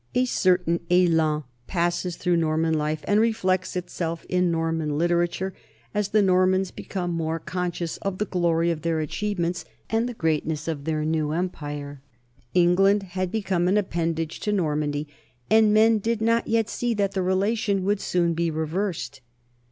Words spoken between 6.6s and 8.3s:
become more con scious of the